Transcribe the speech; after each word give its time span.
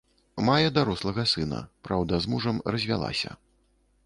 Мае 0.47 0.69
дарослага 0.77 1.25
сына, 1.33 1.59
праўда, 1.89 2.13
з 2.25 2.35
мужам 2.35 2.57
развялася. 2.75 3.31